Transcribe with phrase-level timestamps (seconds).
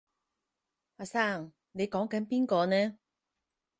[0.97, 2.97] 阿生你講緊邊個呢？